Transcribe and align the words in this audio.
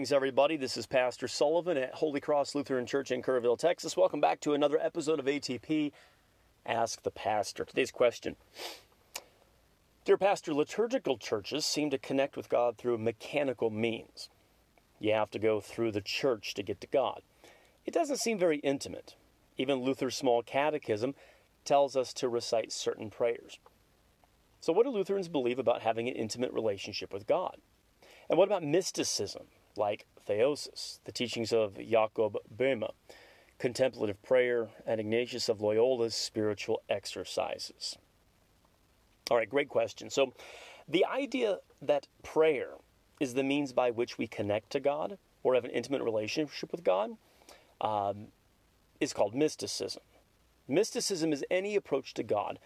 Greetings, 0.00 0.12
everybody. 0.12 0.56
This 0.56 0.78
is 0.78 0.86
Pastor 0.86 1.28
Sullivan 1.28 1.76
at 1.76 1.92
Holy 1.92 2.20
Cross 2.20 2.54
Lutheran 2.54 2.86
Church 2.86 3.10
in 3.10 3.20
Kerrville, 3.20 3.58
Texas. 3.58 3.98
Welcome 3.98 4.18
back 4.18 4.40
to 4.40 4.54
another 4.54 4.78
episode 4.80 5.18
of 5.18 5.26
ATP 5.26 5.92
Ask 6.64 7.02
the 7.02 7.10
Pastor. 7.10 7.66
Today's 7.66 7.90
question 7.90 8.36
Dear 10.06 10.16
Pastor, 10.16 10.54
liturgical 10.54 11.18
churches 11.18 11.66
seem 11.66 11.90
to 11.90 11.98
connect 11.98 12.34
with 12.34 12.48
God 12.48 12.78
through 12.78 12.96
mechanical 12.96 13.68
means. 13.68 14.30
You 14.98 15.12
have 15.12 15.30
to 15.32 15.38
go 15.38 15.60
through 15.60 15.92
the 15.92 16.00
church 16.00 16.54
to 16.54 16.62
get 16.62 16.80
to 16.80 16.86
God. 16.86 17.20
It 17.84 17.92
doesn't 17.92 18.20
seem 18.20 18.38
very 18.38 18.60
intimate. 18.60 19.16
Even 19.58 19.82
Luther's 19.82 20.16
small 20.16 20.42
catechism 20.42 21.14
tells 21.66 21.94
us 21.94 22.14
to 22.14 22.28
recite 22.30 22.72
certain 22.72 23.10
prayers. 23.10 23.58
So, 24.62 24.72
what 24.72 24.86
do 24.86 24.90
Lutherans 24.92 25.28
believe 25.28 25.58
about 25.58 25.82
having 25.82 26.08
an 26.08 26.14
intimate 26.16 26.54
relationship 26.54 27.12
with 27.12 27.26
God? 27.26 27.58
And 28.30 28.38
what 28.38 28.48
about 28.48 28.62
mysticism, 28.62 29.42
like 29.80 30.06
theosis, 30.28 31.00
the 31.04 31.12
teachings 31.12 31.52
of 31.52 31.76
Jakob 31.78 32.36
Böhme, 32.56 32.90
contemplative 33.58 34.22
prayer, 34.22 34.68
and 34.86 35.00
Ignatius 35.00 35.48
of 35.48 35.58
Loyola's 35.58 36.14
spiritual 36.14 36.82
exercises? 36.88 37.98
All 39.30 39.36
right, 39.36 39.50
great 39.50 39.68
question. 39.68 40.10
So, 40.10 40.34
the 40.88 41.04
idea 41.04 41.58
that 41.82 42.06
prayer 42.22 42.74
is 43.20 43.34
the 43.34 43.42
means 43.42 43.72
by 43.72 43.90
which 43.90 44.18
we 44.18 44.26
connect 44.26 44.70
to 44.70 44.80
God 44.80 45.18
or 45.42 45.54
have 45.54 45.64
an 45.64 45.70
intimate 45.70 46.02
relationship 46.02 46.72
with 46.72 46.82
God 46.82 47.12
um, 47.80 48.28
is 49.00 49.12
called 49.12 49.34
mysticism. 49.34 50.02
Mysticism 50.66 51.32
is 51.32 51.44
any 51.50 51.76
approach 51.76 52.14
to 52.14 52.22
God 52.22 52.58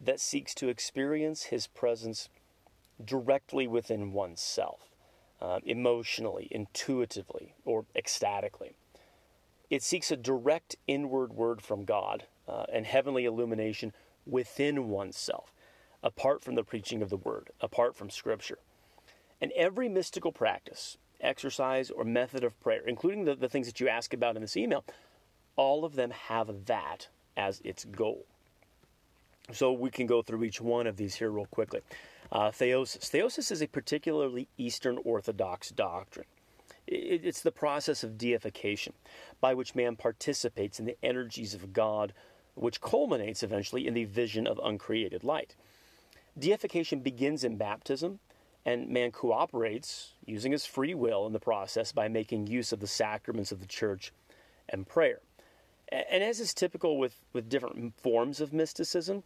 that 0.00 0.20
seeks 0.20 0.54
to 0.54 0.68
experience 0.68 1.44
His 1.44 1.66
presence 1.66 2.28
directly 3.02 3.66
within 3.66 4.12
oneself, 4.12 4.89
uh, 5.40 5.60
emotionally, 5.64 6.48
intuitively, 6.50 7.54
or 7.64 7.86
ecstatically. 7.96 8.74
It 9.70 9.82
seeks 9.82 10.10
a 10.10 10.16
direct 10.16 10.76
inward 10.86 11.32
word 11.32 11.62
from 11.62 11.84
God 11.84 12.24
uh, 12.48 12.64
and 12.72 12.84
heavenly 12.84 13.24
illumination 13.24 13.92
within 14.26 14.88
oneself, 14.88 15.54
apart 16.02 16.42
from 16.42 16.56
the 16.56 16.64
preaching 16.64 17.02
of 17.02 17.10
the 17.10 17.16
word, 17.16 17.50
apart 17.60 17.94
from 17.96 18.10
Scripture. 18.10 18.58
And 19.40 19.52
every 19.52 19.88
mystical 19.88 20.32
practice, 20.32 20.98
exercise, 21.20 21.90
or 21.90 22.04
method 22.04 22.44
of 22.44 22.60
prayer, 22.60 22.82
including 22.86 23.24
the, 23.24 23.34
the 23.34 23.48
things 23.48 23.66
that 23.66 23.80
you 23.80 23.88
ask 23.88 24.12
about 24.12 24.36
in 24.36 24.42
this 24.42 24.56
email, 24.56 24.84
all 25.56 25.84
of 25.84 25.94
them 25.94 26.10
have 26.10 26.66
that 26.66 27.08
as 27.36 27.60
its 27.64 27.84
goal. 27.84 28.26
So 29.52 29.72
we 29.72 29.90
can 29.90 30.06
go 30.06 30.22
through 30.22 30.44
each 30.44 30.60
one 30.60 30.86
of 30.86 30.96
these 30.96 31.14
here 31.14 31.30
real 31.30 31.46
quickly. 31.46 31.80
Uh, 32.32 32.50
theosis. 32.50 33.10
Theosis 33.10 33.50
is 33.50 33.62
a 33.62 33.66
particularly 33.66 34.48
Eastern 34.56 34.98
Orthodox 35.04 35.70
doctrine. 35.70 36.26
It's 36.86 37.42
the 37.42 37.52
process 37.52 38.02
of 38.02 38.18
deification 38.18 38.94
by 39.40 39.54
which 39.54 39.74
man 39.74 39.96
participates 39.96 40.80
in 40.80 40.86
the 40.86 40.96
energies 41.02 41.54
of 41.54 41.72
God, 41.72 42.12
which 42.54 42.80
culminates 42.80 43.42
eventually 43.42 43.86
in 43.86 43.94
the 43.94 44.04
vision 44.04 44.46
of 44.46 44.60
uncreated 44.62 45.22
light. 45.22 45.54
Deification 46.38 47.00
begins 47.00 47.44
in 47.44 47.56
baptism, 47.56 48.18
and 48.64 48.88
man 48.88 49.10
cooperates 49.10 50.14
using 50.26 50.52
his 50.52 50.66
free 50.66 50.94
will 50.94 51.26
in 51.26 51.32
the 51.32 51.40
process 51.40 51.92
by 51.92 52.08
making 52.08 52.46
use 52.46 52.72
of 52.72 52.80
the 52.80 52.86
sacraments 52.86 53.52
of 53.52 53.60
the 53.60 53.66
church 53.66 54.12
and 54.68 54.86
prayer. 54.86 55.20
And 55.90 56.22
as 56.22 56.38
is 56.38 56.54
typical 56.54 56.98
with, 56.98 57.20
with 57.32 57.48
different 57.48 57.94
forms 58.00 58.40
of 58.40 58.52
mysticism, 58.52 59.24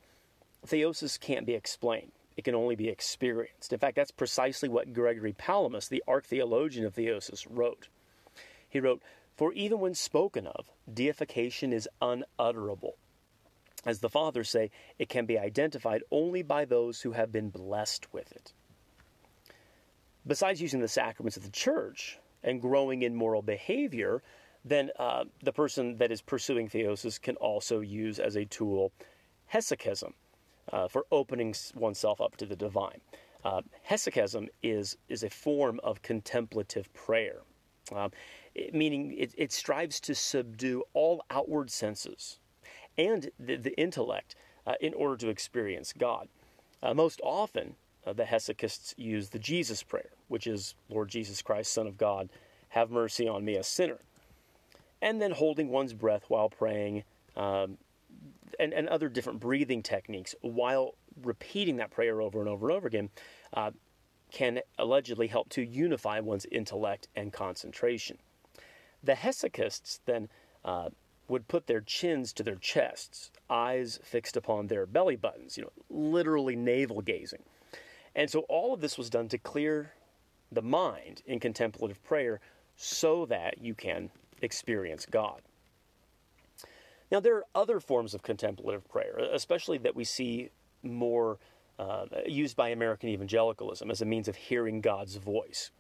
theosis 0.67 1.19
can't 1.19 1.47
be 1.47 1.55
explained. 1.55 2.13
It 2.37 2.45
can 2.45 2.55
only 2.55 2.75
be 2.75 2.89
experienced. 2.89 3.73
In 3.73 3.79
fact, 3.79 3.97
that's 3.97 4.11
precisely 4.11 4.69
what 4.69 4.93
Gregory 4.93 5.33
Palamas, 5.33 5.89
the 5.89 6.03
archtheologian 6.09 6.85
of 6.85 6.95
theosis, 6.95 7.47
wrote. 7.49 7.89
He 8.69 8.81
wrote, 8.81 9.03
For 9.37 9.53
even 9.53 9.79
when 9.79 9.95
spoken 9.95 10.47
of, 10.47 10.71
deification 10.93 11.73
is 11.73 11.89
unutterable. 12.03 12.97
As 13.87 14.01
the 14.01 14.09
fathers 14.09 14.51
say, 14.51 14.71
it 14.99 15.09
can 15.09 15.27
be 15.27 15.39
identified 15.39 16.03
only 16.11 16.43
by 16.43 16.65
those 16.65 17.03
who 17.03 17.13
have 17.13 17.31
been 17.31 17.51
blessed 17.51 18.13
with 18.13 18.33
it. 18.33 18.53
Besides 20.27 20.61
using 20.61 20.81
the 20.81 20.89
sacraments 20.89 21.37
of 21.37 21.45
the 21.45 21.51
church 21.51 22.19
and 22.43 22.63
growing 22.63 23.03
in 23.03 23.15
moral 23.15 23.43
behavior, 23.43 24.23
then 24.65 24.91
uh, 24.99 25.25
the 25.43 25.53
person 25.53 25.99
that 25.99 26.11
is 26.11 26.23
pursuing 26.23 26.69
theosis 26.69 27.21
can 27.21 27.37
also 27.37 27.81
use 27.81 28.19
as 28.19 28.35
a 28.35 28.47
tool 28.47 28.91
hesychasm 29.53 30.15
uh, 30.75 30.89
for 30.89 31.07
opening 31.13 31.55
oneself 31.77 32.21
up 32.21 32.37
to 32.37 32.45
the 32.45 32.57
divine. 32.57 33.01
Uh, 33.45 33.63
hesychasm 33.89 34.49
is, 34.63 34.97
is 35.09 35.23
a 35.23 35.31
form 35.31 35.81
of 35.85 36.03
contemplative 36.03 36.93
prayer, 36.93 37.43
um, 37.95 38.11
it, 38.55 38.75
meaning 38.75 39.15
it, 39.17 39.33
it, 39.37 39.53
strives 39.53 40.01
to 40.01 40.15
subdue 40.15 40.83
all 40.93 41.23
outward 41.31 41.71
senses 41.71 42.39
and 42.99 43.31
the, 43.39 43.57
the 43.57 43.79
intellect 43.79 44.35
uh, 44.67 44.75
in 44.81 44.93
order 44.95 45.17
to 45.17 45.29
experience 45.29 45.93
God. 45.97 46.29
Uh, 46.83 46.93
most 46.93 47.21
often, 47.23 47.77
uh, 48.07 48.13
the 48.13 48.25
hesychasts 48.25 48.95
use 48.97 49.29
the 49.29 49.39
Jesus 49.39 49.83
prayer, 49.83 50.11
which 50.29 50.47
is 50.47 50.75
Lord 50.89 51.09
Jesus 51.09 51.41
Christ, 51.41 51.73
Son 51.73 51.87
of 51.87 51.97
God, 51.97 52.31
have 52.71 52.91
mercy 52.91 53.29
on 53.29 53.45
me, 53.45 53.57
a 53.57 53.63
sinner 53.63 54.01
and 55.05 55.21
then 55.21 55.31
holding 55.31 55.69
one's 55.69 55.93
breath 55.93 56.25
while 56.29 56.49
praying, 56.49 57.05
um, 57.37 57.77
and, 58.59 58.73
and 58.73 58.89
other 58.89 59.09
different 59.09 59.41
breathing 59.41 59.83
techniques 59.83 60.35
while 60.41 60.95
repeating 61.23 61.77
that 61.77 61.91
prayer 61.91 62.21
over 62.21 62.41
and 62.41 62.49
over 62.49 62.69
and 62.69 62.77
over 62.77 62.87
again 62.87 63.11
uh, 63.53 63.71
can 64.31 64.61
allegedly 64.79 65.29
help 65.29 65.49
to 65.51 65.63
unify 65.63 66.21
one's 66.21 66.47
intellect 66.47 67.09
and 67.15 67.33
concentration. 67.33 68.19
The 69.03 69.13
hesychasts 69.13 70.01
then 70.07 70.29
uh, 70.65 70.89
would 71.29 71.49
put 71.49 71.67
their 71.67 71.81
chins 71.81 72.33
to 72.35 72.43
their 72.43 72.57
chests, 72.57 73.31
eyes 73.49 74.01
fixed 74.03 74.37
upon 74.37 74.67
their 74.67 74.87
belly 74.87 75.17
buttons, 75.17 75.57
you 75.57 75.63
know, 75.63 75.73
literally 75.89 76.57
navel 76.57 77.01
gazing. 77.01 77.43
And 78.15 78.31
so 78.31 78.41
all 78.49 78.75
of 78.75 78.81
this 78.81 78.99
was 78.99 79.11
done 79.11 79.29
to 79.29 79.39
clear 79.39 79.93
the 80.53 80.63
mind 80.63 81.23
in 81.27 81.41
contemplative 81.41 82.03
prayer 82.05 82.41
so 82.77 83.27
that 83.27 83.59
you 83.61 83.75
can 83.75 84.11
experience 84.43 85.07
God. 85.07 85.43
Now, 87.15 87.21
there 87.21 87.37
are 87.37 87.45
other 87.55 87.79
forms 87.79 88.13
of 88.13 88.25
contemplative 88.25 88.89
prayer, 88.89 89.17
especially 89.33 89.79
that 89.79 89.95
we 89.95 90.03
see 90.03 90.51
more 90.83 91.39
uh, 91.79 92.07
used 92.27 92.57
by 92.57 92.71
American 92.71 93.09
evangelicalism 93.09 93.89
as 93.89 94.03
a 94.03 94.05
means 94.05 94.27
of 94.27 94.35
hearing 94.35 94.81
God's 94.81 95.15
voice. 95.15 95.71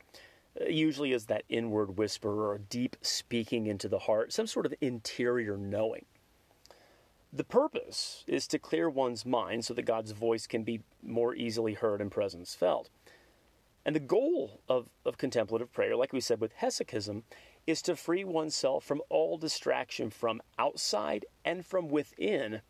Uh, 0.60 0.66
usually, 0.66 1.12
as 1.12 1.24
that 1.24 1.42
inward 1.48 1.98
whisper 1.98 2.46
or 2.46 2.54
a 2.54 2.60
deep 2.60 2.94
speaking 3.02 3.66
into 3.66 3.88
the 3.88 3.98
heart, 3.98 4.32
some 4.32 4.46
sort 4.46 4.64
of 4.64 4.74
interior 4.80 5.56
knowing. 5.56 6.04
The 7.32 7.42
purpose 7.42 8.22
is 8.28 8.46
to 8.46 8.60
clear 8.60 8.88
one's 8.88 9.26
mind 9.26 9.64
so 9.64 9.74
that 9.74 9.82
God's 9.82 10.12
voice 10.12 10.46
can 10.46 10.62
be 10.62 10.82
more 11.02 11.34
easily 11.34 11.74
heard 11.74 12.00
and 12.00 12.12
presence 12.12 12.54
felt. 12.54 12.90
And 13.84 13.96
the 13.96 14.00
goal 14.00 14.60
of, 14.68 14.88
of 15.04 15.18
contemplative 15.18 15.72
prayer, 15.72 15.96
like 15.96 16.12
we 16.12 16.20
said 16.20 16.40
with 16.40 16.54
hesychasm, 16.54 17.24
is 17.66 17.82
to 17.82 17.96
free 17.96 18.24
oneself 18.24 18.84
from 18.84 19.00
all 19.08 19.38
distraction 19.38 20.10
from 20.10 20.40
outside 20.58 21.24
and 21.44 21.64
from 21.64 21.88
within 21.88 22.60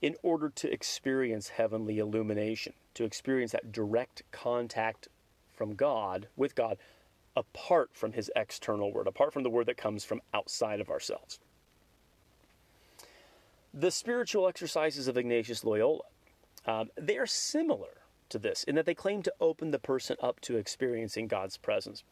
in 0.00 0.14
order 0.22 0.48
to 0.48 0.72
experience 0.72 1.48
heavenly 1.48 1.98
illumination, 1.98 2.72
to 2.94 3.04
experience 3.04 3.52
that 3.52 3.72
direct 3.72 4.22
contact 4.30 5.08
from 5.54 5.74
God, 5.74 6.28
with 6.36 6.54
God, 6.54 6.78
apart 7.36 7.90
from 7.92 8.12
His 8.12 8.30
external 8.36 8.92
word, 8.92 9.08
apart 9.08 9.32
from 9.32 9.42
the 9.42 9.50
word 9.50 9.66
that 9.66 9.76
comes 9.76 10.04
from 10.04 10.20
outside 10.32 10.80
of 10.80 10.88
ourselves. 10.88 11.40
The 13.74 13.90
spiritual 13.90 14.48
exercises 14.48 15.08
of 15.08 15.16
Ignatius 15.16 15.64
Loyola, 15.64 16.02
um, 16.64 16.90
they 16.96 17.18
are 17.18 17.26
similar 17.26 18.02
to 18.28 18.38
this 18.38 18.62
in 18.64 18.74
that 18.76 18.86
they 18.86 18.94
claim 18.94 19.22
to 19.22 19.32
open 19.40 19.70
the 19.70 19.78
person 19.78 20.16
up 20.22 20.40
to 20.40 20.56
experiencing 20.56 21.26
God's 21.26 21.56
presence. 21.56 22.04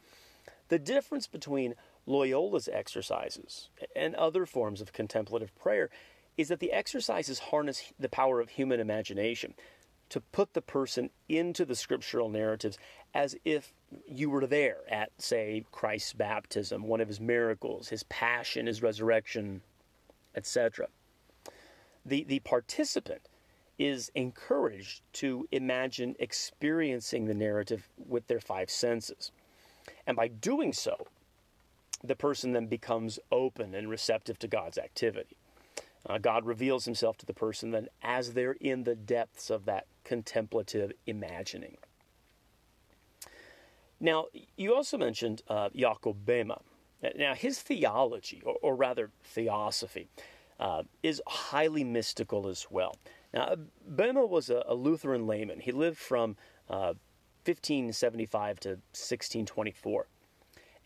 The 0.69 0.79
difference 0.79 1.27
between 1.27 1.75
Loyola's 2.07 2.69
exercises 2.73 3.69
and 3.95 4.15
other 4.15 4.47
forms 4.47 4.81
of 4.81 4.93
contemplative 4.93 5.55
prayer 5.57 5.91
is 6.37 6.49
that 6.49 6.61
the 6.61 6.73
exercises 6.73 7.39
harness 7.39 7.93
the 7.99 8.09
power 8.09 8.41
of 8.41 8.51
human 8.51 8.81
imagination 8.81 9.55
to 10.09 10.21
put 10.21 10.55
the 10.55 10.63
person 10.63 11.11
into 11.29 11.65
the 11.65 11.75
scriptural 11.75 12.29
narratives 12.29 12.79
as 13.13 13.35
if 13.45 13.73
you 14.07 14.31
were 14.31 14.47
there 14.47 14.79
at, 14.89 15.11
say, 15.19 15.65
Christ's 15.73 16.13
baptism, 16.13 16.87
one 16.87 17.01
of 17.01 17.09
his 17.09 17.21
miracles, 17.21 17.89
his 17.89 18.05
passion, 18.05 18.67
his 18.67 18.83
resurrection, 18.83 19.63
etc. 20.35 20.89
The, 22.05 22.25
the 22.25 22.41
participant 22.41 23.23
is 23.79 24.11
encouraged 24.15 25.03
to 25.15 25.49
imagine 25.51 26.15
experiencing 26.19 27.27
the 27.27 27.35
narrative 27.35 27.89
with 27.97 28.27
their 28.27 28.41
five 28.41 28.71
senses. 28.71 29.33
And 30.07 30.17
by 30.17 30.29
doing 30.29 30.73
so, 30.73 31.09
the 32.03 32.17
person 32.17 32.53
then 32.53 32.67
becomes 32.67 33.19
open 33.33 33.75
and 33.75 33.89
receptive 33.89 34.39
to 34.41 34.49
God's 34.49 34.79
activity. 34.79 35.37
Uh, 36.09 36.19
God 36.19 36.47
reveals 36.47 36.85
himself 36.85 37.17
to 37.19 37.27
the 37.27 37.35
person 37.35 37.71
then 37.71 37.89
as 38.03 38.33
they're 38.33 38.57
in 38.61 38.85
the 38.85 38.95
depths 38.95 39.51
of 39.51 39.65
that 39.65 39.87
contemplative 40.05 40.93
imagining. 41.07 41.77
Now, 43.99 44.27
you 44.57 44.75
also 44.75 44.99
mentioned 44.99 45.43
uh, 45.49 45.71
Jakob 45.75 46.25
Böhme. 46.25 46.61
Now, 47.17 47.35
his 47.35 47.61
theology, 47.61 48.43
or, 48.45 48.57
or 48.63 48.77
rather 48.77 49.11
theosophy, 49.23 50.09
uh, 50.61 50.83
is 51.03 51.21
highly 51.27 51.85
mystical 51.85 52.47
as 52.49 52.67
well. 52.71 52.97
Now, 53.33 53.55
Böhme 53.91 54.29
was 54.29 54.51
a, 54.51 54.65
a 54.67 54.75
Lutheran 54.75 55.27
layman. 55.27 55.61
He 55.61 55.73
lived 55.73 55.99
from 55.99 56.37
uh, 56.69 56.95
1575 57.45 58.61
to 58.61 58.69
1624. 58.69 60.07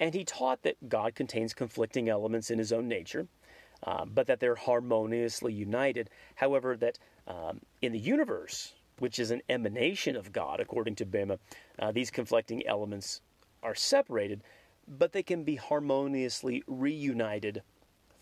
And 0.01 0.15
he 0.15 0.25
taught 0.25 0.63
that 0.63 0.89
God 0.89 1.15
contains 1.15 1.53
conflicting 1.53 2.09
elements 2.09 2.51
in 2.51 2.59
his 2.59 2.73
own 2.73 2.89
nature, 2.89 3.29
uh, 3.87 4.07
but 4.07 4.27
that 4.27 4.41
they're 4.41 4.57
harmoniously 4.57 5.53
united. 5.53 6.11
However, 6.35 6.77
that 6.79 6.99
um, 7.29 7.61
in 7.83 7.93
the 7.93 7.99
universe, 7.99 8.73
which 8.99 9.19
is 9.19 9.31
an 9.31 9.43
emanation 9.49 10.17
of 10.17 10.33
God, 10.33 10.59
according 10.59 10.97
to 10.97 11.07
Böhme, 11.07 11.39
uh, 11.79 11.93
these 11.93 12.11
conflicting 12.11 12.67
elements 12.67 13.21
are 13.63 13.75
separated, 13.75 14.43
but 14.89 15.13
they 15.13 15.23
can 15.23 15.45
be 15.45 15.57
harmoniously 15.57 16.65
reunited 16.67 17.63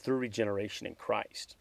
through 0.01 0.19
regeneration 0.19 0.87
in 0.87 0.95
Christ. 0.97 1.57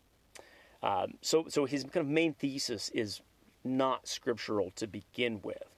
Um, 0.84 1.14
so, 1.22 1.46
so 1.48 1.66
his 1.66 1.84
kind 1.84 1.98
of 1.98 2.08
main 2.08 2.34
thesis 2.34 2.90
is 2.90 3.22
not 3.64 4.08
scriptural 4.08 4.72
to 4.76 4.88
begin 4.88 5.42
with. 5.44 5.77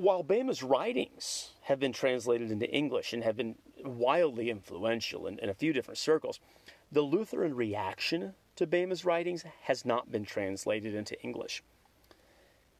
While 0.00 0.24
Böhme's 0.24 0.62
writings 0.62 1.50
have 1.64 1.78
been 1.78 1.92
translated 1.92 2.50
into 2.50 2.66
English 2.70 3.12
and 3.12 3.22
have 3.22 3.36
been 3.36 3.56
wildly 3.84 4.48
influential 4.48 5.26
in, 5.26 5.38
in 5.40 5.50
a 5.50 5.54
few 5.54 5.74
different 5.74 5.98
circles, 5.98 6.40
the 6.90 7.02
Lutheran 7.02 7.54
reaction 7.54 8.32
to 8.56 8.66
Böhme's 8.66 9.04
writings 9.04 9.44
has 9.64 9.84
not 9.84 10.10
been 10.10 10.24
translated 10.24 10.94
into 10.94 11.20
English. 11.22 11.62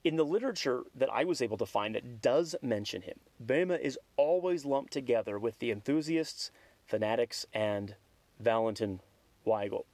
In 0.02 0.16
the 0.16 0.24
literature 0.24 0.84
that 0.94 1.10
I 1.12 1.24
was 1.24 1.42
able 1.42 1.58
to 1.58 1.66
find 1.66 1.94
that 1.94 2.22
does 2.22 2.56
mention 2.62 3.02
him, 3.02 3.20
Böhme 3.44 3.78
is 3.78 3.98
always 4.16 4.64
lumped 4.64 4.94
together 4.94 5.38
with 5.38 5.58
the 5.58 5.70
enthusiasts, 5.70 6.50
fanatics, 6.86 7.44
and 7.52 7.96
Valentin 8.38 8.98
Weigel. 9.46 9.84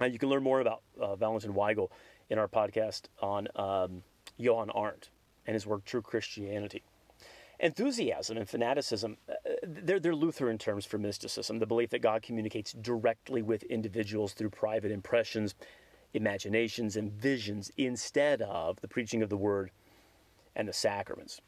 And 0.00 0.14
you 0.14 0.18
can 0.18 0.30
learn 0.30 0.44
more 0.44 0.60
about 0.60 0.80
uh, 0.98 1.14
Valentin 1.14 1.52
Weigel 1.52 1.90
in 2.30 2.38
our 2.38 2.48
podcast 2.48 3.02
on 3.20 3.48
um, 3.54 4.02
Johann 4.38 4.70
Arndt 4.70 5.10
and 5.48 5.54
his 5.54 5.66
work 5.66 5.82
True 5.86 6.02
Christianity. 6.02 6.82
Enthusiasm 7.58 8.36
and 8.36 8.46
fanaticism, 8.48 9.16
uh, 9.28 9.32
they're, 9.66 9.98
they're 9.98 10.14
Lutheran 10.14 10.58
terms 10.58 10.84
for 10.84 10.98
mysticism, 10.98 11.58
the 11.58 11.66
belief 11.66 11.88
that 11.90 12.02
God 12.02 12.22
communicates 12.22 12.72
directly 12.74 13.40
with 13.40 13.62
individuals 13.64 14.34
through 14.34 14.50
private 14.50 14.92
impressions, 14.92 15.54
imaginations, 16.12 16.96
and 16.96 17.10
visions 17.10 17.72
instead 17.78 18.42
of 18.42 18.80
the 18.82 18.88
preaching 18.88 19.22
of 19.22 19.30
the 19.30 19.38
word 19.38 19.70
and 20.54 20.68
the 20.68 20.72
sacraments. 20.72 21.40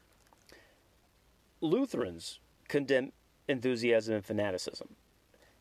Lutherans 1.61 2.39
condemn 2.67 3.11
enthusiasm 3.47 4.15
and 4.15 4.25
fanaticism. 4.25 4.95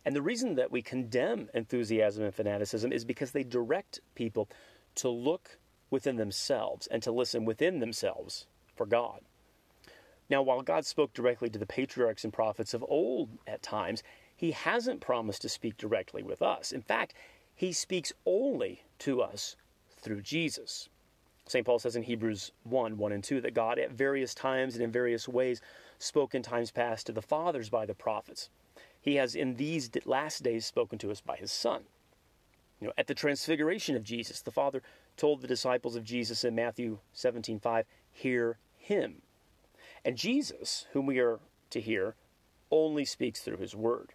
And 0.06 0.16
the 0.16 0.22
reason 0.22 0.54
that 0.54 0.72
we 0.72 0.81
condemn 0.81 1.50
enthusiasm 1.52 2.25
and 2.25 2.34
fanaticism 2.34 2.90
is 2.90 3.04
because 3.04 3.32
they 3.32 3.44
direct 3.44 4.00
people 4.14 4.48
to 4.94 5.10
look 5.10 5.58
within 5.90 6.16
themselves 6.16 6.87
and 6.87 7.02
to 7.02 7.12
listen 7.12 7.44
within 7.44 7.81
themselves 7.81 8.46
for 8.75 8.87
God. 8.87 9.20
Now, 10.28 10.42
while 10.42 10.62
God 10.62 10.87
spoke 10.87 11.12
directly 11.12 11.50
to 11.50 11.58
the 11.58 11.66
patriarchs 11.66 12.25
and 12.25 12.32
prophets 12.32 12.72
of 12.72 12.84
old 12.88 13.31
at 13.46 13.62
times, 13.62 14.02
he 14.37 14.52
hasn't 14.52 15.00
promised 15.00 15.42
to 15.42 15.48
speak 15.48 15.76
directly 15.76 16.22
with 16.22 16.40
us. 16.40 16.72
In 16.72 16.82
fact, 16.82 17.14
he 17.54 17.72
speaks 17.72 18.12
only 18.25 18.84
to 19.00 19.20
us 19.20 19.56
through 20.00 20.22
Jesus. 20.22 20.88
St. 21.46 21.66
Paul 21.66 21.81
says 21.81 21.96
in 21.96 22.04
Hebrews 22.04 22.52
1 22.62 22.96
1 22.96 23.12
and 23.12 23.25
2 23.25 23.40
that 23.40 23.54
God 23.54 23.78
at 23.78 23.90
various 23.90 24.34
times 24.34 24.75
and 24.75 24.84
in 24.84 24.93
various 24.93 25.28
ways 25.28 25.60
spoke 25.98 26.34
in 26.34 26.43
times 26.43 26.70
past 26.70 27.06
to 27.06 27.12
the 27.12 27.20
fathers 27.20 27.69
by 27.69 27.84
the 27.84 27.94
prophets 27.94 28.48
he 29.00 29.16
has 29.16 29.34
in 29.34 29.56
these 29.56 29.90
last 30.04 30.43
days 30.43 30.66
spoken 30.66 30.98
to 30.98 31.10
us 31.10 31.20
by 31.20 31.36
his 31.36 31.50
Son. 31.50 31.82
You 32.81 32.88
know, 32.88 32.93
at 32.98 33.06
the 33.06 33.14
transfiguration 33.14 33.96
of 33.96 34.04
Jesus, 34.04 34.43
the 34.43 34.50
Father 34.50 34.82
told 35.20 35.43
the 35.43 35.46
disciples 35.46 35.96
of 35.96 36.02
Jesus 36.02 36.44
in 36.44 36.55
Matthew 36.55 36.99
17:5, 37.12 37.87
"Hear 38.11 38.58
him." 38.78 39.20
And 40.02 40.17
Jesus, 40.17 40.87
whom 40.93 41.05
we 41.05 41.19
are 41.19 41.40
to 41.69 41.81
hear, 41.81 42.17
only 42.70 43.05
speaks 43.05 43.43
through 43.43 43.58
his 43.58 43.76
word. 43.76 44.14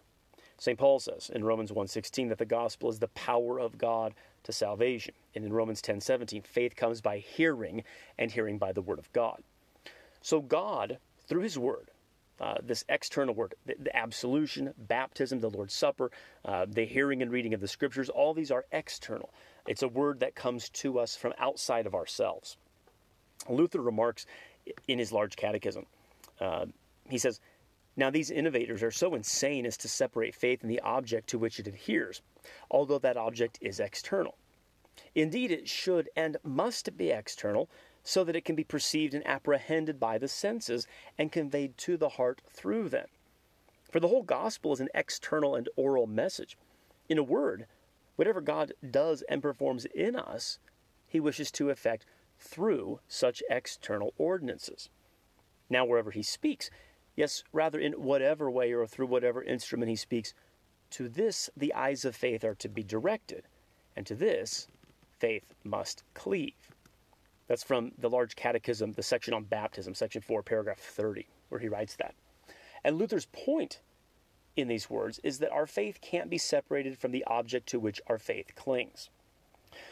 St. 0.58 0.76
Paul 0.76 0.98
says 0.98 1.30
in 1.30 1.44
Romans 1.44 1.70
1:16 1.70 2.28
that 2.28 2.38
the 2.38 2.44
gospel 2.44 2.88
is 2.88 2.98
the 2.98 3.06
power 3.06 3.60
of 3.60 3.78
God 3.78 4.16
to 4.42 4.52
salvation. 4.52 5.14
And 5.32 5.44
in 5.44 5.52
Romans 5.52 5.80
10:17, 5.80 6.42
faith 6.42 6.74
comes 6.74 7.00
by 7.00 7.18
hearing 7.18 7.84
and 8.18 8.32
hearing 8.32 8.58
by 8.58 8.72
the 8.72 8.82
word 8.82 8.98
of 8.98 9.12
God. 9.12 9.44
So 10.20 10.40
God, 10.40 10.98
through 11.20 11.42
his 11.42 11.56
word, 11.56 11.92
uh, 12.40 12.56
this 12.62 12.84
external 12.88 13.34
word, 13.34 13.54
the, 13.64 13.74
the, 13.78 13.96
absolution, 13.96 14.74
baptism, 14.76 15.40
the 15.40 15.50
Lord's 15.50 15.74
Supper, 15.74 16.10
uh, 16.44 16.66
the 16.68 16.84
hearing 16.84 17.22
and 17.22 17.30
reading 17.30 17.54
of 17.54 17.60
the 17.60 17.68
scriptures, 17.68 18.08
all 18.08 18.34
these 18.34 18.50
are 18.50 18.66
external. 18.72 19.30
It's 19.66 19.82
a 19.82 19.88
word 19.88 20.20
that 20.20 20.34
comes 20.34 20.68
to 20.70 20.98
us 20.98 21.16
from 21.16 21.32
outside 21.38 21.86
of 21.86 21.94
ourselves. 21.94 22.56
Luther 23.48 23.80
remarks 23.80 24.26
in 24.86 24.98
his 24.98 25.12
large 25.12 25.36
catechism, 25.36 25.86
uh, 26.40 26.66
he 27.08 27.18
says, 27.18 27.40
Now 27.96 28.10
these 28.10 28.30
innovators 28.30 28.82
are 28.82 28.90
so 28.90 29.14
insane 29.14 29.64
as 29.64 29.76
to 29.78 29.88
separate 29.88 30.34
faith 30.34 30.62
and 30.62 30.70
the 30.70 30.80
object 30.80 31.28
to 31.30 31.38
which 31.38 31.58
it 31.58 31.66
adheres, 31.66 32.20
although 32.70 32.98
that 32.98 33.16
object 33.16 33.58
is 33.60 33.80
external. 33.80 34.36
Indeed, 35.14 35.50
it 35.50 35.68
should 35.68 36.08
and 36.16 36.36
must 36.42 36.96
be 36.96 37.10
external, 37.10 37.68
so 38.06 38.22
that 38.22 38.36
it 38.36 38.44
can 38.44 38.54
be 38.54 38.62
perceived 38.62 39.14
and 39.14 39.26
apprehended 39.26 39.98
by 39.98 40.16
the 40.16 40.28
senses 40.28 40.86
and 41.18 41.32
conveyed 41.32 41.76
to 41.76 41.96
the 41.96 42.10
heart 42.10 42.40
through 42.48 42.88
them. 42.88 43.08
For 43.90 43.98
the 43.98 44.06
whole 44.06 44.22
gospel 44.22 44.72
is 44.72 44.78
an 44.78 44.88
external 44.94 45.56
and 45.56 45.68
oral 45.74 46.06
message. 46.06 46.56
In 47.08 47.18
a 47.18 47.24
word, 47.24 47.66
whatever 48.14 48.40
God 48.40 48.72
does 48.88 49.22
and 49.28 49.42
performs 49.42 49.86
in 49.86 50.14
us, 50.14 50.60
he 51.08 51.18
wishes 51.18 51.50
to 51.52 51.68
effect 51.68 52.06
through 52.38 53.00
such 53.08 53.42
external 53.50 54.14
ordinances. 54.18 54.88
Now, 55.68 55.84
wherever 55.84 56.12
he 56.12 56.22
speaks, 56.22 56.70
yes, 57.16 57.42
rather 57.52 57.80
in 57.80 57.94
whatever 57.94 58.48
way 58.48 58.72
or 58.72 58.86
through 58.86 59.06
whatever 59.08 59.42
instrument 59.42 59.90
he 59.90 59.96
speaks, 59.96 60.32
to 60.90 61.08
this 61.08 61.50
the 61.56 61.74
eyes 61.74 62.04
of 62.04 62.14
faith 62.14 62.44
are 62.44 62.54
to 62.54 62.68
be 62.68 62.84
directed, 62.84 63.48
and 63.96 64.06
to 64.06 64.14
this 64.14 64.68
faith 65.18 65.54
must 65.64 66.04
cleave. 66.14 66.75
That's 67.46 67.62
from 67.62 67.92
the 67.98 68.10
Large 68.10 68.36
Catechism, 68.36 68.92
the 68.92 69.02
section 69.02 69.32
on 69.32 69.44
baptism, 69.44 69.94
section 69.94 70.20
4, 70.20 70.42
paragraph 70.42 70.78
30, 70.78 71.28
where 71.48 71.60
he 71.60 71.68
writes 71.68 71.96
that. 71.96 72.14
And 72.84 72.98
Luther's 72.98 73.26
point 73.26 73.80
in 74.56 74.68
these 74.68 74.90
words 74.90 75.20
is 75.22 75.38
that 75.38 75.52
our 75.52 75.66
faith 75.66 76.00
can't 76.00 76.30
be 76.30 76.38
separated 76.38 76.98
from 76.98 77.12
the 77.12 77.24
object 77.26 77.68
to 77.68 77.80
which 77.80 78.00
our 78.06 78.18
faith 78.18 78.54
clings. 78.54 79.10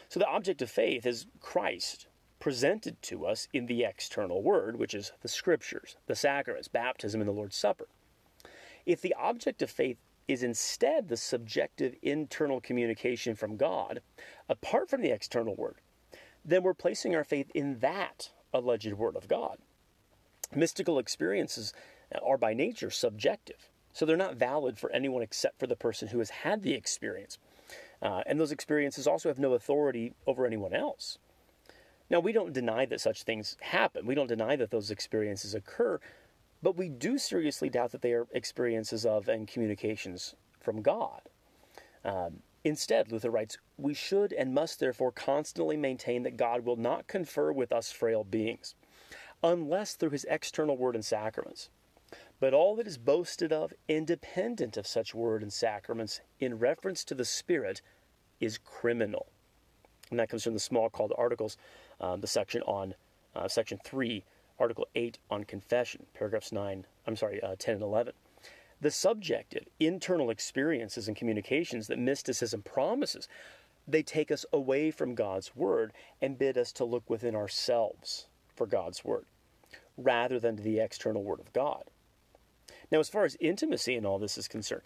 So 0.09 0.19
the 0.19 0.27
object 0.27 0.61
of 0.61 0.69
faith 0.69 1.05
is 1.05 1.27
Christ 1.39 2.07
presented 2.39 3.01
to 3.03 3.25
us 3.25 3.47
in 3.53 3.67
the 3.67 3.83
external 3.83 4.41
word, 4.41 4.77
which 4.77 4.93
is 4.93 5.11
the 5.21 5.27
scriptures, 5.27 5.97
the 6.07 6.15
sacraments, 6.15 6.67
baptism, 6.67 7.21
and 7.21 7.27
the 7.27 7.33
Lord's 7.33 7.55
Supper. 7.55 7.87
If 8.85 9.01
the 9.01 9.15
object 9.15 9.61
of 9.61 9.69
faith 9.69 9.97
is 10.27 10.43
instead 10.43 11.07
the 11.07 11.17
subjective 11.17 11.95
internal 12.01 12.59
communication 12.59 13.35
from 13.35 13.57
God, 13.57 14.01
apart 14.49 14.89
from 14.89 15.01
the 15.01 15.11
external 15.11 15.55
word, 15.55 15.81
then 16.45 16.63
we're 16.63 16.73
placing 16.73 17.15
our 17.15 17.23
faith 17.23 17.51
in 17.53 17.79
that 17.79 18.31
alleged 18.53 18.93
Word 18.93 19.15
of 19.15 19.27
God. 19.27 19.57
Mystical 20.55 20.99
experiences 20.99 21.73
are 22.23 22.37
by 22.37 22.53
nature 22.53 22.91
subjective, 22.91 23.69
so 23.91 24.05
they're 24.05 24.15
not 24.15 24.35
valid 24.35 24.77
for 24.77 24.91
anyone 24.91 25.23
except 25.23 25.59
for 25.59 25.67
the 25.67 25.75
person 25.75 26.09
who 26.09 26.19
has 26.19 26.29
had 26.29 26.61
the 26.61 26.73
experience. 26.73 27.37
Uh, 28.01 28.21
and 28.27 28.39
those 28.39 28.51
experiences 28.51 29.07
also 29.07 29.29
have 29.29 29.39
no 29.39 29.53
authority 29.53 30.13
over 30.27 30.45
anyone 30.45 30.73
else. 30.73 31.17
Now, 32.09 32.19
we 32.19 32.31
don't 32.31 32.53
deny 32.53 32.85
that 32.85 33.01
such 33.01 33.23
things 33.23 33.57
happen. 33.61 34.05
We 34.05 34.13
don't 34.13 34.27
deny 34.27 34.55
that 34.57 34.69
those 34.69 34.91
experiences 34.91 35.55
occur, 35.55 35.99
but 36.61 36.77
we 36.77 36.87
do 36.87 37.17
seriously 37.17 37.69
doubt 37.69 37.91
that 37.93 38.03
they 38.03 38.13
are 38.13 38.27
experiences 38.31 39.05
of 39.05 39.27
and 39.27 39.47
communications 39.47 40.35
from 40.59 40.83
God. 40.83 41.21
Um, 42.03 42.43
Instead, 42.65 43.11
Luther 43.11 43.29
writes, 43.29 43.59
we 43.77 43.93
should 43.93 44.31
and 44.33 44.53
must 44.53 44.79
therefore 44.79 45.11
constantly 45.11 45.77
maintain 45.77 46.23
that 46.23 46.37
God 46.37 46.65
will 46.65 46.75
not 46.75 47.07
confer 47.07 47.51
with 47.51 47.71
us 47.71 47.91
frail 47.91 48.23
beings, 48.23 48.75
unless 49.43 49.95
through 49.95 50.11
his 50.11 50.25
external 50.29 50.77
word 50.77 50.95
and 50.95 51.03
sacraments. 51.03 51.69
But 52.39 52.53
all 52.53 52.75
that 52.75 52.87
is 52.87 52.97
boasted 52.97 53.51
of, 53.51 53.73
independent 53.87 54.77
of 54.77 54.87
such 54.87 55.15
word 55.15 55.41
and 55.41 55.51
sacraments, 55.51 56.21
in 56.39 56.59
reference 56.59 57.03
to 57.05 57.15
the 57.15 57.25
Spirit, 57.25 57.81
is 58.39 58.57
criminal. 58.57 59.27
And 60.09 60.19
that 60.19 60.29
comes 60.29 60.43
from 60.43 60.53
the 60.53 60.59
Smalcald 60.59 61.11
Articles, 61.17 61.57
um, 61.99 62.21
the 62.21 62.27
section 62.27 62.61
on 62.63 62.93
uh, 63.35 63.47
section 63.47 63.79
3, 63.83 64.23
article 64.59 64.87
8 64.95 65.17
on 65.29 65.43
confession, 65.43 66.05
paragraphs 66.13 66.51
9, 66.51 66.85
I'm 67.07 67.15
sorry, 67.15 67.41
uh, 67.41 67.55
10 67.57 67.75
and 67.75 67.83
11. 67.83 68.13
The 68.81 68.91
subjective, 68.91 69.65
internal 69.79 70.29
experiences 70.29 71.07
and 71.07 71.17
communications 71.17 71.87
that 71.87 71.97
mysticism 71.97 72.61
promises, 72.61 73.27
they 73.87 74.03
take 74.03 74.31
us 74.31 74.45
away 74.51 74.91
from 74.91 75.15
God's 75.15 75.55
Word 75.55 75.93
and 76.21 76.37
bid 76.37 76.57
us 76.57 76.71
to 76.73 76.85
look 76.85 77.09
within 77.09 77.35
ourselves 77.35 78.27
for 78.55 78.65
God's 78.67 79.03
Word. 79.05 79.25
rather 79.97 80.39
than 80.39 80.57
to 80.57 80.63
the 80.63 80.79
external 80.79 81.23
Word 81.23 81.39
of 81.39 81.53
God. 81.53 81.83
Now, 82.91 82.99
as 82.99 83.09
far 83.09 83.25
as 83.25 83.37
intimacy 83.39 83.95
in 83.95 84.05
all 84.05 84.19
this 84.19 84.37
is 84.37 84.47
concerned, 84.47 84.83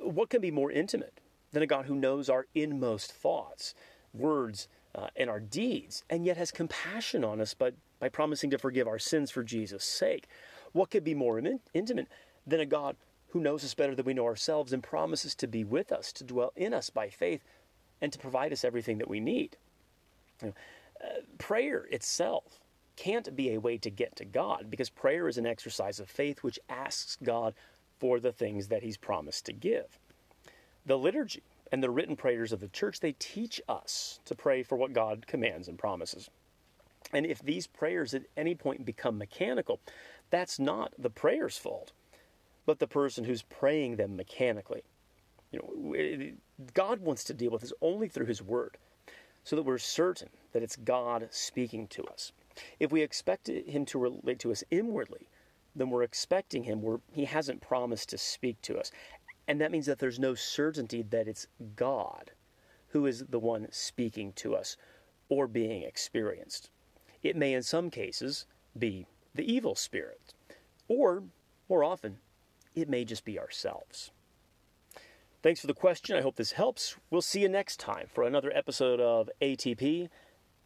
what 0.00 0.30
can 0.30 0.40
be 0.40 0.50
more 0.50 0.70
intimate 0.70 1.20
than 1.52 1.62
a 1.62 1.66
God 1.66 1.86
who 1.86 1.94
knows 1.94 2.28
our 2.28 2.46
inmost 2.54 3.12
thoughts, 3.12 3.74
words, 4.12 4.68
uh, 4.94 5.08
and 5.16 5.30
our 5.30 5.40
deeds, 5.40 6.04
and 6.10 6.26
yet 6.26 6.36
has 6.36 6.50
compassion 6.50 7.24
on 7.24 7.40
us 7.40 7.54
by, 7.54 7.72
by 8.00 8.08
promising 8.08 8.50
to 8.50 8.58
forgive 8.58 8.88
our 8.88 8.98
sins 8.98 9.30
for 9.30 9.42
Jesus' 9.42 9.84
sake? 9.84 10.26
What 10.72 10.90
could 10.90 11.04
be 11.04 11.14
more 11.14 11.38
in- 11.38 11.60
intimate 11.74 12.08
than 12.46 12.60
a 12.60 12.66
God 12.66 12.96
who 13.28 13.40
knows 13.40 13.64
us 13.64 13.74
better 13.74 13.94
than 13.94 14.04
we 14.04 14.14
know 14.14 14.26
ourselves 14.26 14.72
and 14.72 14.82
promises 14.82 15.34
to 15.36 15.46
be 15.46 15.64
with 15.64 15.92
us, 15.92 16.12
to 16.12 16.24
dwell 16.24 16.52
in 16.56 16.74
us 16.74 16.90
by 16.90 17.08
faith, 17.08 17.42
and 18.02 18.12
to 18.12 18.18
provide 18.18 18.52
us 18.52 18.64
everything 18.64 18.98
that 18.98 19.08
we 19.08 19.20
need? 19.20 19.56
Uh, 20.44 20.48
prayer 21.38 21.86
itself 21.90 22.60
can't 22.96 23.34
be 23.34 23.54
a 23.54 23.60
way 23.60 23.78
to 23.78 23.88
get 23.88 24.14
to 24.16 24.24
God 24.24 24.66
because 24.68 24.90
prayer 24.90 25.28
is 25.28 25.38
an 25.38 25.46
exercise 25.46 25.98
of 25.98 26.10
faith 26.10 26.42
which 26.42 26.58
asks 26.68 27.16
God 27.22 27.54
for 27.98 28.20
the 28.20 28.32
things 28.32 28.68
that 28.68 28.82
He's 28.82 28.96
promised 28.98 29.46
to 29.46 29.52
give. 29.52 29.98
The 30.84 30.98
liturgy 30.98 31.42
and 31.70 31.82
the 31.82 31.90
written 31.90 32.16
prayers 32.16 32.52
of 32.52 32.60
the 32.60 32.68
church, 32.68 33.00
they 33.00 33.12
teach 33.12 33.60
us 33.68 34.20
to 34.26 34.34
pray 34.34 34.62
for 34.62 34.76
what 34.76 34.92
God 34.92 35.26
commands 35.26 35.68
and 35.68 35.78
promises. 35.78 36.28
And 37.12 37.24
if 37.24 37.40
these 37.40 37.66
prayers 37.66 38.14
at 38.14 38.24
any 38.36 38.54
point 38.54 38.84
become 38.84 39.18
mechanical, 39.18 39.80
that's 40.30 40.58
not 40.58 40.92
the 40.98 41.10
prayer's 41.10 41.56
fault, 41.56 41.92
but 42.66 42.78
the 42.78 42.86
person 42.86 43.24
who's 43.24 43.42
praying 43.42 43.96
them 43.96 44.16
mechanically. 44.16 44.82
You 45.52 45.58
know, 45.60 46.64
God 46.74 47.00
wants 47.00 47.24
to 47.24 47.34
deal 47.34 47.50
with 47.50 47.62
us 47.62 47.72
only 47.80 48.08
through 48.08 48.26
His 48.26 48.42
Word, 48.42 48.78
so 49.44 49.54
that 49.56 49.62
we're 49.62 49.78
certain 49.78 50.30
that 50.52 50.62
it's 50.62 50.76
God 50.76 51.28
speaking 51.30 51.86
to 51.88 52.04
us. 52.04 52.32
If 52.80 52.90
we 52.90 53.02
expect 53.02 53.48
Him 53.48 53.84
to 53.86 53.98
relate 53.98 54.38
to 54.40 54.52
us 54.52 54.64
inwardly, 54.70 55.28
then 55.76 55.90
we're 55.90 56.02
expecting 56.02 56.64
Him 56.64 56.82
where 56.82 57.00
He 57.12 57.24
hasn't 57.24 57.60
promised 57.60 58.08
to 58.10 58.18
speak 58.18 58.60
to 58.62 58.78
us. 58.78 58.90
And 59.48 59.60
that 59.60 59.72
means 59.72 59.86
that 59.86 59.98
there's 59.98 60.18
no 60.18 60.34
certainty 60.34 61.02
that 61.02 61.28
it's 61.28 61.46
God 61.76 62.30
who 62.88 63.06
is 63.06 63.24
the 63.28 63.38
one 63.38 63.68
speaking 63.70 64.32
to 64.34 64.54
us 64.54 64.76
or 65.28 65.46
being 65.46 65.82
experienced. 65.82 66.70
It 67.22 67.36
may, 67.36 67.54
in 67.54 67.62
some 67.62 67.90
cases, 67.90 68.46
be 68.78 69.06
the 69.34 69.50
evil 69.50 69.74
spirit, 69.74 70.34
or, 70.88 71.24
more 71.68 71.84
often, 71.84 72.18
it 72.74 72.88
may 72.88 73.04
just 73.04 73.24
be 73.24 73.38
ourselves. 73.38 74.10
Thanks 75.42 75.60
for 75.60 75.66
the 75.66 75.74
question. 75.74 76.16
I 76.16 76.20
hope 76.20 76.36
this 76.36 76.52
helps. 76.52 76.96
We'll 77.10 77.20
see 77.20 77.40
you 77.40 77.48
next 77.48 77.80
time 77.80 78.06
for 78.06 78.22
another 78.22 78.52
episode 78.54 79.00
of 79.00 79.28
ATP 79.40 80.08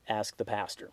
Ask 0.06 0.36
the 0.36 0.44
Pastor. 0.44 0.92